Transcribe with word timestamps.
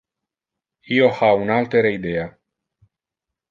Io 0.95 1.09
ha 1.17 1.29
un 1.43 1.53
altere 1.57 1.93
idea. 1.99 2.25